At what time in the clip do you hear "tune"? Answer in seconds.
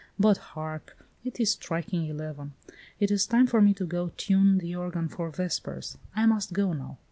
4.17-4.57